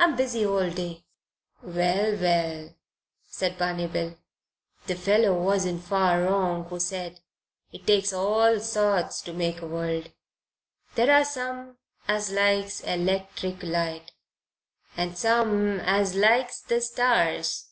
"I'm 0.00 0.16
busy 0.16 0.44
all 0.44 0.68
day 0.68 1.04
long." 1.62 1.74
"Well, 1.76 2.16
well," 2.16 2.74
said 3.24 3.56
Barney 3.56 3.86
Bill, 3.86 4.18
"the 4.88 4.96
fellow 4.96 5.40
wasn't 5.40 5.84
far 5.84 6.24
wrong 6.24 6.64
who 6.64 6.80
said 6.80 7.20
it 7.70 7.86
takes 7.86 8.12
all 8.12 8.58
sorts 8.58 9.22
to 9.22 9.32
make 9.32 9.62
a 9.62 9.68
world. 9.68 10.10
There 10.96 11.12
are 11.14 11.24
some 11.24 11.78
as 12.08 12.32
likes 12.32 12.80
electric 12.80 13.62
light 13.62 14.10
and 14.96 15.16
some 15.16 15.78
as 15.78 16.16
likes 16.16 16.60
the 16.62 16.80
stars. 16.80 17.68